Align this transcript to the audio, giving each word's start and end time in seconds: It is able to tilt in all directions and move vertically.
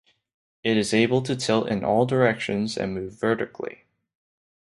It 0.63 0.77
is 0.77 0.95
able 0.95 1.21
to 1.21 1.35
tilt 1.35 1.67
in 1.69 1.85
all 1.85 2.07
directions 2.07 2.75
and 2.75 2.95
move 2.95 3.19
vertically. 3.19 3.83